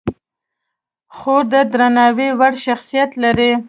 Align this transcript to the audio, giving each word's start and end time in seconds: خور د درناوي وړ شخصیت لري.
خور 1.15 1.43
د 1.51 1.53
درناوي 1.71 2.29
وړ 2.39 2.53
شخصیت 2.65 3.11
لري. 3.23 3.51